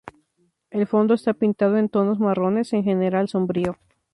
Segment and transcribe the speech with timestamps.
[0.71, 3.77] El fondo está pintado en tonos marrones, en general sombrío.